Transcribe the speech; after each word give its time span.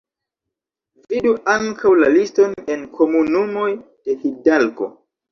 Vidu 1.11 1.33
ankaŭ 1.55 1.91
la 2.03 2.09
liston 2.13 2.55
en 2.75 2.85
komunumoj 3.01 3.67
de 4.07 4.15
Hidalgo. 4.23 4.89